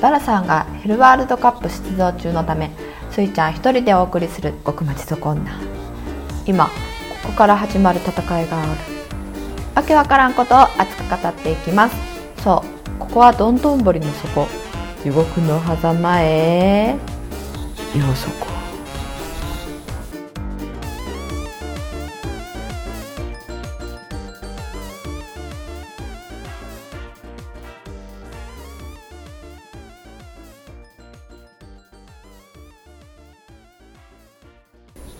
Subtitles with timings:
[0.00, 2.70] バラさんがヘルワールドカップ出場中のため
[3.10, 5.50] スイちゃん一人でお送りする極町底女
[6.46, 6.70] 今こ
[7.24, 8.70] こから始まる戦いがある。
[9.74, 11.96] わけわからんことを熱く語っていきます。
[12.42, 14.46] そうここはどんどん堀の底。
[15.02, 16.96] 地獄の狭間へ。
[17.94, 18.57] ようそこ。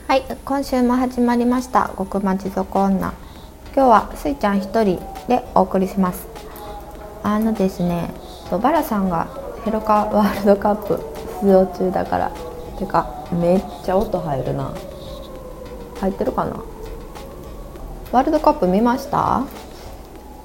[0.08, 3.12] はい今週も始まりました極町底女。
[3.74, 4.98] 今日はスイちゃん一人
[5.28, 6.26] でお送りします。
[7.22, 8.08] あのですね
[8.50, 9.28] バラさんが
[9.66, 10.98] ヘロカワールドカップ
[11.42, 12.32] 出場中だから
[12.78, 14.72] てかめっちゃ音入るな。
[16.00, 16.52] 入ってるかな？
[18.10, 19.44] ワールドカップ見ました？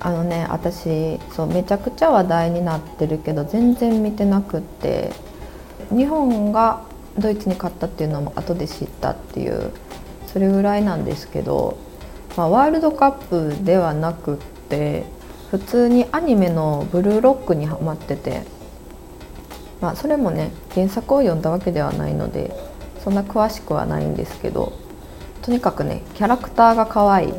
[0.02, 5.14] あのね私そうめちゃくちゃ話題になってるけど全然見てなくって。
[5.90, 6.82] 日本が
[7.18, 9.72] ドイツに勝ったっていうのも後で知ったっていう
[10.28, 11.78] それぐらいなんですけど、
[12.36, 13.12] まあ、ワールドカッ
[13.58, 14.38] プではなくっ
[14.70, 15.06] て
[15.52, 18.42] 普通にアニメの「ブルーロック」にハマってて、
[19.82, 22.56] まあ、それもね原作を読んだわけではないので
[23.04, 24.74] そんな詳しくはないんですけど
[25.44, 27.34] とにかくねキャラクターが可愛い。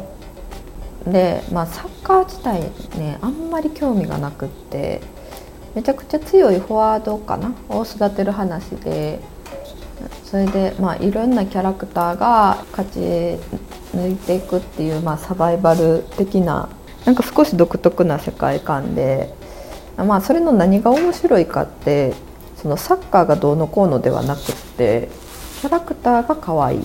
[1.07, 2.61] で、まあ、サッカー自体
[2.97, 5.03] ねあんまり興味がなくって
[5.75, 9.21] めちゃくちゃ強いフォワードかなを育てる話で
[10.25, 12.99] それでまあいろんなキャラクターが勝ち
[13.95, 16.69] 抜いていくっていう、まあ、サバイバル的な
[17.05, 19.33] なんか少し独特な世界観で、
[19.97, 22.15] まあ、それの何が面白いかって
[22.57, 24.43] そのサッカーがどうのこうのではなくっ
[24.77, 25.09] て
[25.61, 26.81] キャラクターが可愛い。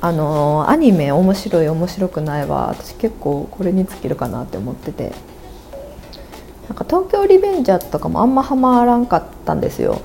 [0.00, 5.12] あのアニメ面白い面白くないは私結構これに尽きるかなって思ってて。
[6.68, 10.02] なんか東京リベンジャーとかもあんまハマらんかったんですよ。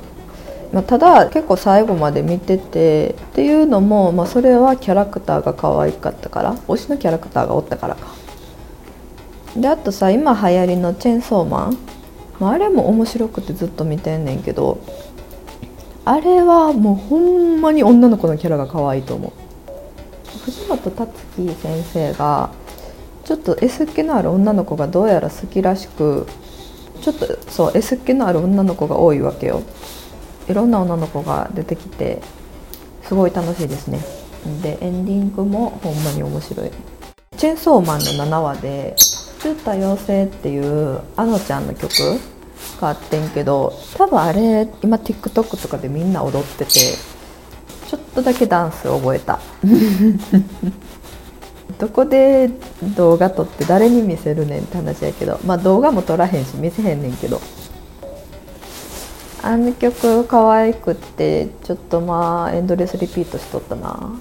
[0.74, 8.08] まあ、ただ結構最後まで見ててっていうのも、まあ、それはキャラクターが可愛かったから推しのキャラクターがおったからか。
[9.56, 11.78] であとさ今流行りの「チェンソーマン」
[12.42, 14.80] まあ、あれも面白くてずっと見てんねんけど
[16.06, 19.32] あれはもうほんまに女の子のキャラが可愛いと思う。
[20.44, 22.50] 藤本達樹先生が
[23.24, 26.26] ちょっと S 気のある女の子がどうやら好きらしく
[27.02, 29.62] ちょっとそう S 気のある女の子が多いわけよ。
[30.48, 32.22] いろんな女の子が出てきて
[33.04, 34.00] すごい楽しいですね。
[34.62, 36.72] でエンディングもほんまに面白い。
[37.38, 38.96] チェンソーマンの7話で
[39.40, 41.90] 「作った妖精」っていうあのちゃんの曲
[42.80, 49.40] があってんけど多分あれ今 TikTok とかでみんな踊っててちょっとだけダンス覚えた。
[51.80, 52.50] どこで
[52.96, 57.42] 動画撮って誰に見せるねんって話やけどまあ動画も撮らへんし見せへんねんけど。
[59.44, 64.18] あの曲可愛くってちょっとまあエンドレスリピートしとったな。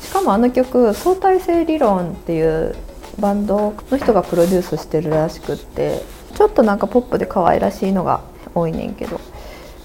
[0.00, 2.74] しかもあの曲相対性理論っていう
[3.20, 6.02] バンドの人がプロデュースしてるらしくって
[6.34, 8.22] ちょっとなんかポップで可愛らしいのが
[8.54, 9.20] 多いねんけど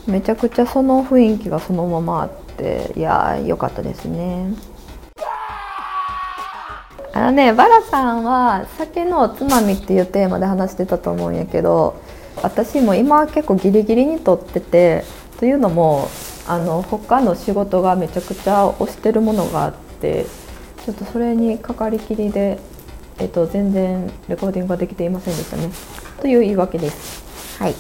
[0.08, 4.54] めちゃくちゃその雰囲気がそのままあっていやー良かったですね。
[7.12, 12.02] あのねバラさんは酒のおつまみっていうテーマで話してたと思うんやけど
[12.44, 15.04] 私も今は結構ギリギリにとってて
[15.40, 16.10] というのも
[16.48, 20.26] あの他の仕事がめちゃくちゃ推してるものがあって
[20.86, 22.60] ちょっとそれにかかりきりで、
[23.20, 25.70] えっと、全然レコーディングができていませんでしたね。
[26.22, 27.62] という言い訳です。
[27.62, 27.76] はい。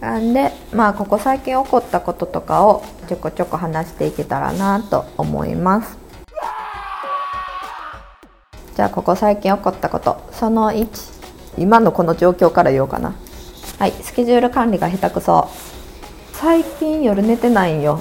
[0.00, 5.98] なんでまあここ最近起こったこととかをちょこちょこ話していけたらなと思います。
[8.74, 10.20] じゃあここ最近起こったこと。
[10.32, 10.88] その1
[11.58, 13.14] 今のこの状況から言おうかな。
[13.78, 15.50] はいスケジュール管理が下手くそ。
[16.32, 18.00] 最近夜寝てないんよ。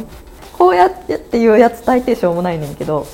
[0.54, 3.06] こうやってっていうやつ大抵しょうもないねんけど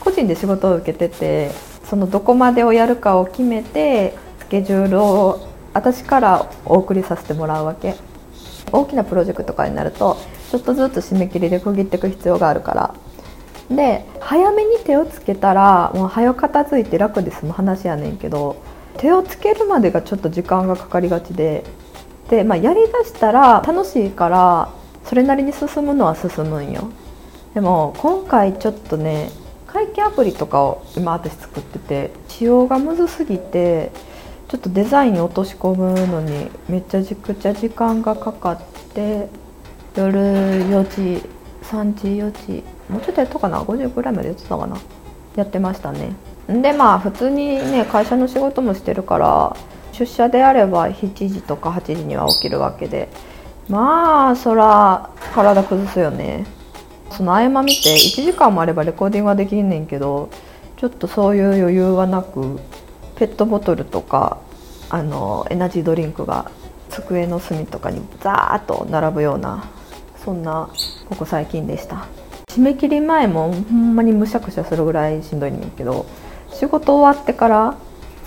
[0.00, 1.50] 個人で仕事を受けてて
[1.84, 7.94] そのどこまでをやるかを決めてスケジュールを私からお送りさせてもらうわけ。
[8.72, 10.16] 大きなプロジェクトとかになると
[10.50, 12.94] ちょっとずつ締め切りで区切っていく必要があるから。
[13.70, 18.56] で早めに手をつけたらもう早片付いて楽で済む話やねんけど
[18.96, 21.64] 手をつけるまでがちょっと時間がかかりがちで
[22.30, 24.70] で、まあ、やりだしたら楽しいから
[25.04, 26.90] それなりに進むのは進むんよ。
[27.54, 29.30] でも今回ちょっとね
[29.66, 33.90] 会計アプリとかを今私作ってて仕様がむずすぎて
[34.48, 38.60] ちょっとデザイン落とし込むのにめちゃくちゃ時間がかかっ
[38.94, 39.28] て
[39.96, 41.28] 夜4時
[41.64, 44.78] 3時4時もうちょっとやったかな？5時ぐらいまでやってたかな？
[45.36, 46.12] やってましたね。
[46.48, 49.56] でまあ普通にね会社の仕事もしてるから
[49.98, 53.08] 出社であれば7時とか8時には起きるわけで。
[53.68, 56.46] まあそら体崩すよね。
[57.10, 60.30] その合間見て1時間もあればレコーディングはできんねんけど
[60.76, 62.60] ちょっとそういう余裕はなく
[63.16, 64.38] ペットボトルとか
[64.88, 66.50] あのエナジードリンクが
[66.88, 69.64] 机の隅とかにザーッと並ぶような
[70.22, 70.70] そんな
[71.08, 72.06] ここ最近でした。
[72.48, 76.06] 締め切り前もほんまにむしゃくしゃするぐらいしんどいねんけど
[76.50, 77.76] 仕事終わってから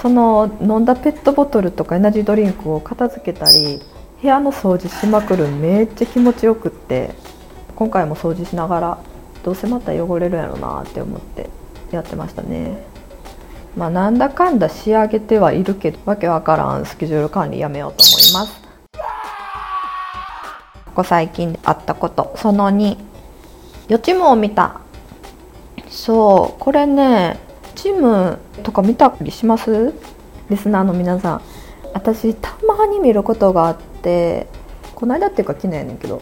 [0.01, 3.79] その飲んだペットボトルとかエナジードリンクを片付けたり
[4.21, 7.13] 部屋の掃除しまくるめっちゃ気持ちよくって
[7.75, 8.97] 今回も掃除しながら
[9.43, 11.49] どうせまた汚れるやろなって思って
[11.91, 12.83] やってましたね。
[13.75, 18.61] まあなんだかんだ仕上げてはいるけどわけわからんスケジュール管理やめようと思います。
[20.85, 22.97] ここ最近あったことその2
[23.87, 24.81] 予知夢を見た。
[25.89, 27.50] そうこれね
[27.81, 29.93] チームとか見たりします？
[30.49, 31.41] リスナーの皆さん。
[31.93, 34.47] 私たまに見ることがあって
[34.95, 36.21] この間っていうか昨年やねんけど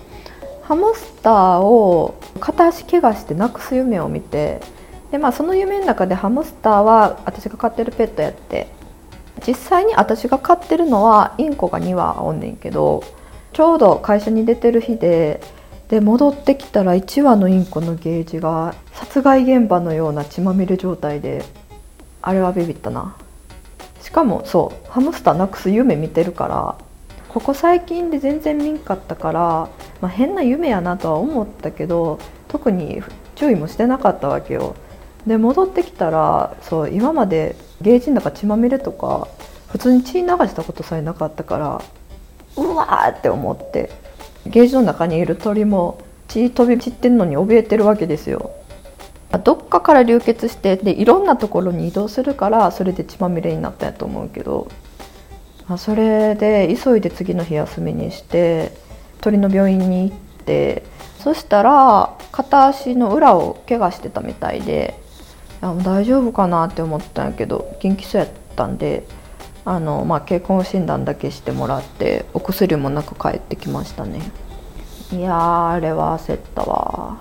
[0.63, 4.61] ハムスターを片足怪我してなくす夢を見て
[5.11, 8.67] で、まあ、その夢の中でハムスターは私が飼ってるペットやって
[9.45, 13.03] 実際に私が飼ってるのはインコが2羽おんねんけど
[13.53, 15.39] ちょうど会社に出てる日で
[15.89, 21.43] で戻ってきたら1羽のインコのゲージが殺害現場のような血まみれ状態で
[22.21, 23.17] あれはビビったな。
[24.01, 26.75] しかもそうハムスターなくす夢見てるから
[27.27, 29.69] ここ最近で全然見んかったから、
[30.01, 33.03] まあ、変な夢やなとは思ったけど特に
[33.35, 34.75] 注意もしてなかったわけよ。
[35.27, 39.27] で戻ってきたらそう今までゲージの中血まみれとか
[39.67, 41.81] 普通に血流したことさえなかったから
[42.57, 44.08] うわーって思って。
[44.45, 48.51] ゲージの中にいる鳥も血飛び散ってんのに怯えてるわけですよ。
[49.43, 54.67] どっかから流血してでいろんなところに移動するからそれで血まみれになったんやと思うけど。
[55.77, 58.71] それで急いで次の日休みにして
[59.21, 60.83] 鳥の病院に行って
[61.19, 64.99] そしたら片足の裏を怪我してたみたいで
[65.61, 69.05] 大丈夫かなって思ったんやけど元気そうやったんで
[69.65, 74.31] あの、まあ、健康診断だけしてもらってお薬もなく帰ってきましたね。
[75.11, 77.17] いやあれは焦ったわ。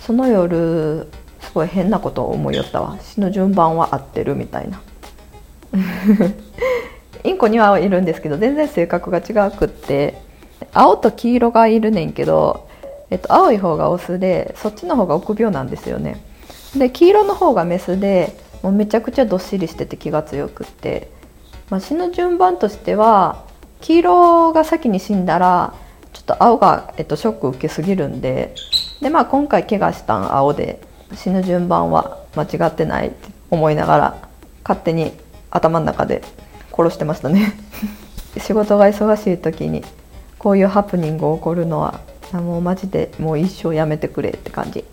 [0.00, 1.06] その夜
[1.40, 2.98] すごい変なことを思いよったわ。
[3.00, 4.80] 死ぬ順番は合ってるみたいな。
[7.24, 10.20] インコにはいるんですけど全然性格が違くって
[10.72, 12.66] 青と黄色がいるねんけど、
[13.10, 16.20] えっと、青い方がオスでそっちの方が臆病なんですよね。
[16.76, 21.10] で黄色の方がメスでもうめちゃくちゃどっしりしてて気が強くって、
[21.70, 23.44] まあ、死ぬ順番としては
[23.80, 25.74] 黄色が先に死んだら
[26.12, 28.54] ちょっと青が、えっと、ショック受けすぎるんで。
[29.00, 30.80] で、まあ、今回怪我したん青で
[31.16, 34.28] 死ぬ順番は間違ってないって思いながら
[34.62, 35.12] 勝手に
[35.50, 36.22] 頭の中で
[36.72, 37.52] 殺してましたね。
[38.38, 39.84] 仕事が忙しい時に
[40.38, 42.00] こういうハプニング起こるのは
[42.32, 44.84] もうマジでもう一生やめてくれって感じ。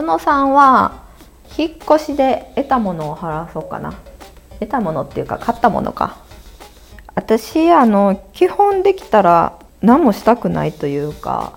[0.00, 1.02] その3は
[1.58, 3.92] 引っ越しで得たものを払そうかな。
[4.58, 6.16] 得たものっていうか買ったものか。
[7.14, 11.52] 私あの基本できたら何もしたくないというか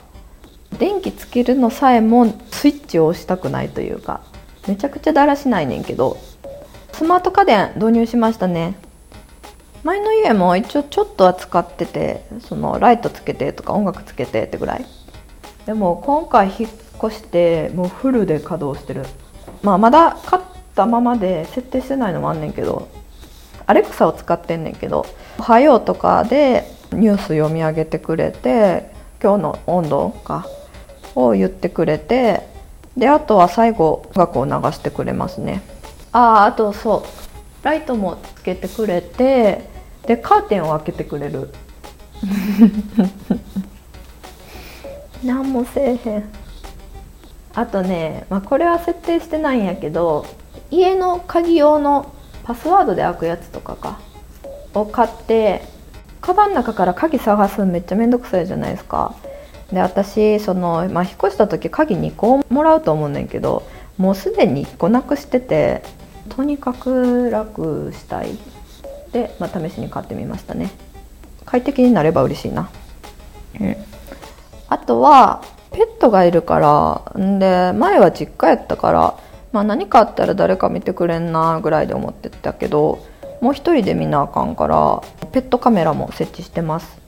[0.78, 4.20] 電気つけるのさえもスイッチを押したくないというか
[4.68, 6.18] めちゃくちゃだらしないねんけど
[6.92, 8.76] スマート家電導入しましたね。
[9.84, 14.86] 前の家も一応ちょっとは使っててそのライトつけてとか音楽つけてってぐらい。
[15.66, 19.06] でも今回引っ越してもうフルで稼働してる。
[19.62, 20.44] まあまだ買っ
[20.76, 22.90] たままで設定してないのもあんねんけど
[23.66, 25.06] アレクサを使ってんねんけど
[25.40, 30.48] 「おはよう」とかでニュース読み上げてくれて今日の温度か
[31.16, 32.48] を言ってくれて
[32.98, 35.62] であとは最後音楽を流してくれますね。
[36.12, 37.04] あああとそう。
[37.64, 39.70] ライトもつけてくれて
[40.06, 41.50] でカーテンを開けてくれる。
[45.24, 46.43] 何もせえへん
[47.56, 50.26] あとね、まあ、これは設定してないんやけど
[50.72, 54.00] 家の鍵用のパスワードで開くやつとかか
[54.74, 55.62] を買って
[56.22, 59.16] カバンの中から鍵探すのめっちゃめんどくさいじゃないですか。
[59.72, 63.64] で私その、まあ、引っ越した時鍵2個もらうと思うねんけど
[63.98, 65.84] もうすでに1個なくしてて
[66.30, 68.38] とにかく楽したい。
[69.12, 70.72] で、まあ、試しに買ってみましたね。
[71.46, 72.70] 快適になれば嬉しいな。
[73.60, 73.76] うん。
[74.70, 75.44] あとは
[75.74, 76.60] ペットがいるか
[77.16, 79.18] らんで前は実家やったから、
[79.52, 83.06] まあ、何かあったら誰か見てくれんなぐらいで思ってたけど
[83.42, 85.02] もう一人で見なあかんから
[85.32, 87.02] ペットカメラも設置してます。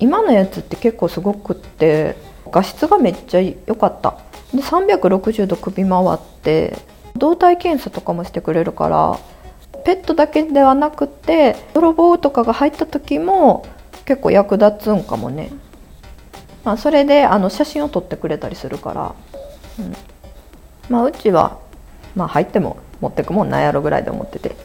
[0.00, 2.16] 今のやつって結構すごくって
[2.50, 4.18] 画質がめっちゃ良かった。
[4.52, 6.76] で360度首回って
[7.16, 9.18] 動体検査とかもしてくれるから
[9.84, 13.66] ペットだけではなくて泥棒とかが入った時も
[14.04, 15.50] 結構役立つんかもね、
[16.64, 19.14] まあ、それであの写真を撮ってくれたりするから、
[19.78, 19.94] うん。
[20.88, 21.58] まあ、うちは、
[22.14, 24.56] まあ、入っても持ってくもんなんやろぐらいで思ってて、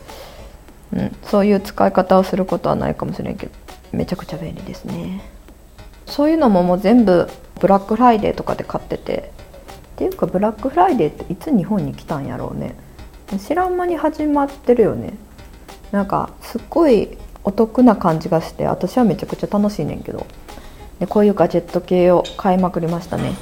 [0.94, 3.52] うん、そういう使い方をすることはないかもしれんけど
[3.92, 5.22] めちゃくちゃ便利ですね。
[6.06, 7.30] そういうのももう全部
[7.60, 9.32] ブラックフライデーとかで買ってて。
[9.94, 12.76] っていうかブラックフライデーっていつ日本に来たんやろうね。
[13.38, 15.16] 知らん間に始まってるよね。
[15.92, 20.26] なんかすっごいお得な感じがして私はめちゃくちゃ楽しいねんけど。
[21.00, 23.34] でこういうガジェット系を買いまくりましたね。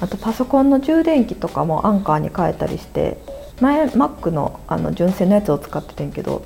[0.00, 3.18] あとパソコンの充電器とかも Anker に変えたりして
[3.60, 6.44] 前 Mac のあの純正のやつを使っててんけど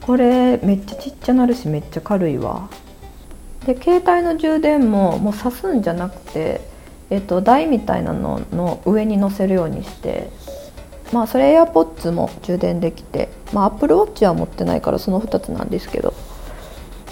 [0.00, 2.68] これめっちゃちっちゃなるしめっちゃ軽いわ。
[3.66, 6.60] で携帯の充電ももう挿すんじゃなくて、
[7.10, 10.30] えっと、台みたいなのの上に乗せるようにして
[11.12, 16.12] まあそれ AirPods も充電できて、まあ、Apple Watch は持ってないからその2つなんですけど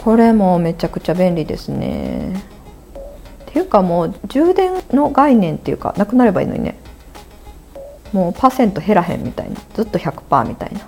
[0.02, 2.42] これもめちゃくちゃ便利ですね。
[3.50, 6.78] っていうかもう充電の概念っていうかなくなればいいのにね。
[8.12, 9.56] もうパーセント減らへんみたいな。
[9.74, 10.80] ずっと100%みたいな。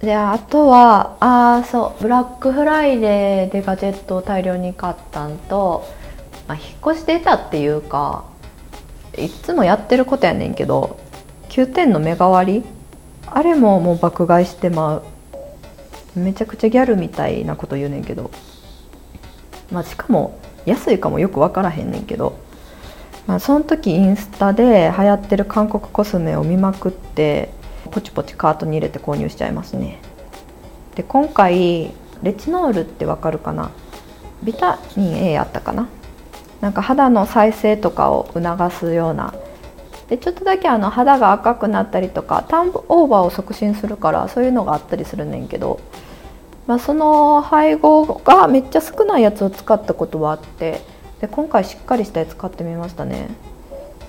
[0.00, 5.84] であとはああそうブラックフライデーでガジェットを大量に買ったんと、
[6.46, 8.24] まあ、引っ越し出たっていうか
[9.16, 11.00] いつもやってることやねんけど
[11.48, 12.62] 9点の目代わり？
[13.26, 15.02] あれももう爆買いしてまう。
[16.18, 18.30] めちゃくちゃギャルみたいなこと言うねんけど。
[19.72, 22.38] まあしかも安いかもよく分からへんねんけど、
[23.26, 27.50] まあ、その時インスタで流行ってる韓国コスメを見まくって
[27.90, 29.98] ポチポチカートに入れて購入しちゃいますね。
[30.94, 33.70] で今回レチノールってわかるかな？
[34.42, 35.88] ビタミン A やったかな？
[36.60, 39.34] なんか肌の再生とかを促すような。
[40.08, 45.80] でちょっとだけあの肌が赤くなったりとかターンオーバーを促進するからそういうのがあったりするねんけど、
[46.68, 50.82] まあ、その配合がめっちゃ少ないやつを使ったことはあって
[51.20, 53.30] で今回しっかりしたやつ買ってみましたね。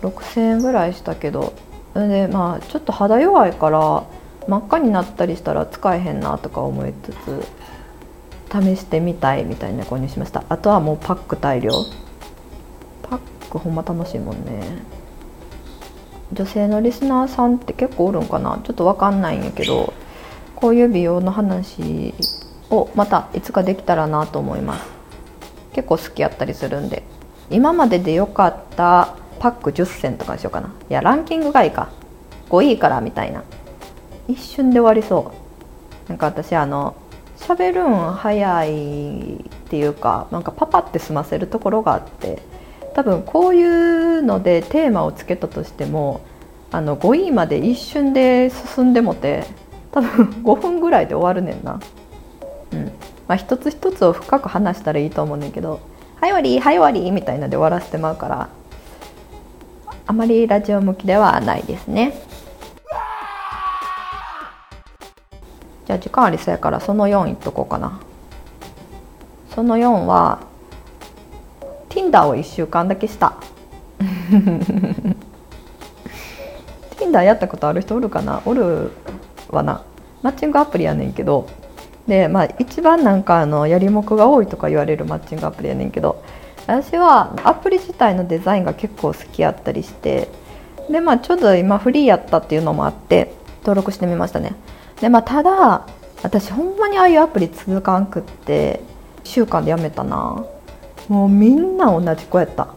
[0.02, 1.54] 6000円ぐらいしたけど
[1.94, 4.04] でまあちょっと肌弱いから
[4.48, 7.48] 真っ赤になったりしたら使えへんなとか思いつつ
[8.52, 10.44] 試してみたいみたいな購入しました。
[10.50, 11.72] あとはもうパック大量。
[13.04, 14.84] パックほんま楽しいもんね。
[16.34, 18.60] 女性のリスナーさんって結構おるんかな？
[18.64, 19.94] ちょっと分かんないんやけど
[20.56, 22.14] こういう美容の話
[22.70, 24.86] をまたいつかできたらなと思います。
[25.74, 27.04] 結構好きやったりするんで。
[27.50, 30.74] 今までで良かったパック10選とかにしようかな。
[30.90, 31.90] いやランキングがいいか。
[32.50, 33.44] 5位からみたいな。
[34.28, 35.32] 一瞬で終わりそ
[36.08, 36.10] う。
[36.10, 36.96] なんか私あの
[37.38, 39.38] 喋るん早いっ
[39.70, 42.42] ていうかなんかパパって済ませるところがあって。
[42.96, 46.22] 多分こういうのでテーマをつけたとしても
[46.72, 49.46] あの5位まで一瞬で進んでもて
[49.92, 51.80] 多分5分ぐらいで終わるねんな。
[52.72, 52.92] うん。
[53.28, 55.80] まあ、一つ一つを深く話したらいいと思うねんけど
[56.20, 58.50] 「はい終わりはい終わり」みたいなで終わらせてまうから
[60.08, 62.14] あまりラジオ向きではないですね。
[65.86, 68.00] じゃあ時間ありそうやからその4いっとこうかな。
[69.54, 70.40] その4は
[71.90, 73.34] Tinder を1週間だけした。
[76.98, 78.42] Tinder やったことある人おるかな？
[78.46, 78.92] おる
[79.50, 79.84] わな。
[80.22, 81.48] マッチングアプリやねんけど
[82.10, 86.22] でまあ一番なんかあのやりもくが多いとか言われるマッチングアプリやねんけど
[86.66, 90.28] 私はアプリ自体のデザインが結構好きやったりして
[90.90, 94.56] でまあちょうど今フリーやったっていうのもあって登録してみましたね。
[95.00, 95.86] でまあただ
[96.24, 98.82] 私ほんまにああいうアプリ続かんくって
[99.24, 100.44] 週間でやめたな。
[101.08, 102.70] もうみんな同じ子やった。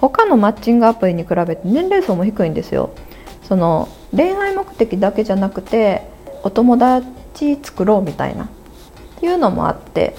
[0.00, 2.90] 他のマッチングアプリに比べて年齢層も低いんですよ。
[3.42, 6.02] その恋愛目的だけじゃなくて
[6.44, 8.48] お友達チ作ろうみたいなっ
[9.20, 10.14] ていうのもあって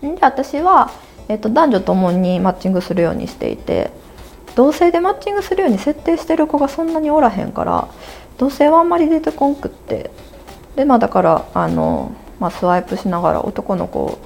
[0.00, 0.90] で私は
[1.28, 3.90] えっと、男女ともにマッチングするようにしていて
[4.54, 7.88] 同性でマッチングするように設定してる子がそんなにおらへんから
[8.38, 10.10] 同性はあんまり出てこんくって
[10.76, 14.18] でまあだからあの、まあ、スワイプしながら男の子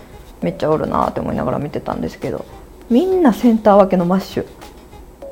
[0.43, 2.45] めっちゃおるなって思いながら見てたんですけど
[2.91, 4.47] みんなセンター分けのマッシュ。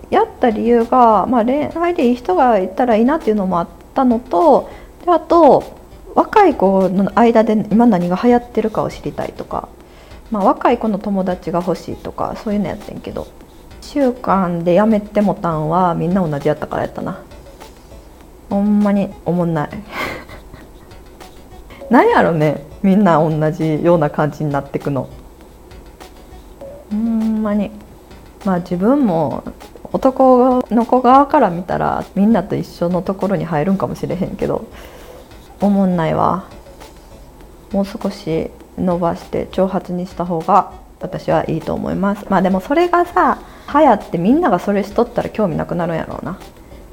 [0.10, 4.70] やった理由が、まあ、恋愛でいい人がいたらいいなっていうのもあったのと
[5.08, 5.64] であと
[6.16, 9.70] 若い子の間で今何が流行ってるかを知りたいとか、
[10.32, 13.26] まあ、若い子の友達が欲しいとかそういうのやってんけど
[13.80, 17.24] 週間でやめてもたんはみんな同じやったからやったな。
[18.50, 19.70] ほんまにおもんない。
[21.90, 25.08] 何やろねみんな同じような感じになってくの。
[26.92, 27.72] ほんまに。
[28.44, 29.44] まあ自分も
[29.94, 34.66] 男の子側から見たらみんなと一緒のところに入るんかもしれへんけど
[35.62, 36.46] おもんないわ。
[37.72, 42.26] もう少し伸ばして長髪にした方が私はいいと思います。
[42.30, 43.40] まあでもそれがさ
[43.74, 46.40] 流行ってみんながそれしとったら興味なくなるんやろうな、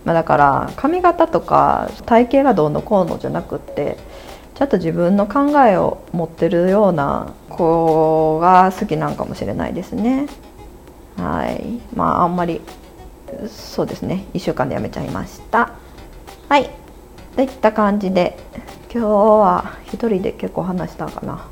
[0.04, 3.97] まあ、だから髪型とか体型がどうのこうのじゃなくって
[4.54, 10.26] ちょっと自分の考えを持ってるような子が好きなんかもしれないですね。
[11.16, 11.80] はい。
[11.94, 12.61] まああんまり
[13.49, 14.25] そうですね。
[14.35, 15.73] 1週間でやめちゃいました。
[16.49, 16.83] はい。
[17.36, 18.38] といった感じで。
[18.94, 21.48] 今日は一人で結構話したかな。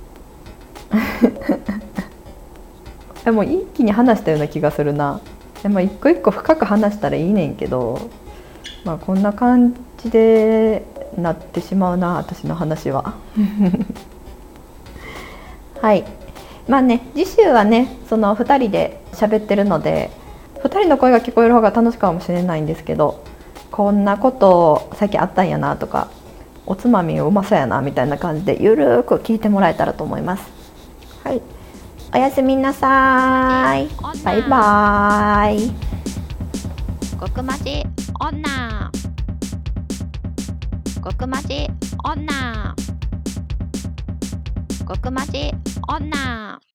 [3.25, 5.19] でも一気に話したような気がするな。
[5.61, 7.99] でも一個一個深く話したらいいねんけど。
[8.85, 10.85] まあこんな感じで
[11.19, 13.15] なってしまうな私の話は。
[15.83, 16.05] はい。
[16.69, 20.13] まあね次週はねその2人で喋ってるので
[20.63, 23.25] 2人の声が聞こえる方が楽しいかもしれないんですけど
[23.73, 26.09] こんなこと最近あったんやなとか
[26.67, 30.45] おつまみうまそうやなみたいな感じでゆるく聞いてもらえたらと思います。
[31.25, 31.41] はい。
[32.15, 33.89] おやすみなさい。
[34.23, 35.71] バイバイ。
[37.19, 37.83] 極まち
[38.21, 38.91] 女。
[41.03, 41.69] 極まち
[42.05, 42.75] 女。
[44.87, 45.51] 極まち
[45.89, 46.72] 女